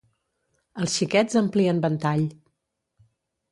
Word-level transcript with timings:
Els 0.85 0.95
Xiquets 1.01 1.37
amplien 1.43 1.83
ventall 1.85 2.25